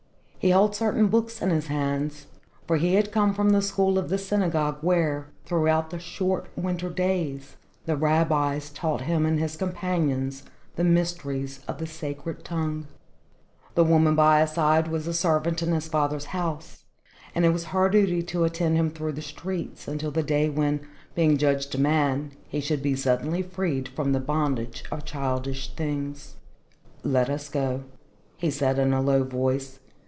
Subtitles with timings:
[0.43, 2.25] He held certain books in his hand,
[2.65, 6.89] for he had come from the school of the synagogue where, throughout the short winter
[6.89, 10.41] days, the rabbis taught him and his companions
[10.77, 12.87] the mysteries of the sacred tongue.
[13.75, 16.85] The woman by his side was a servant in his father's house,
[17.35, 20.79] and it was her duty to attend him through the streets, until the day when,
[21.13, 26.37] being judged a man, he should be suddenly freed from the bondage of childish things.
[27.03, 27.83] "Let us go,"
[28.37, 29.77] he said in a low voice.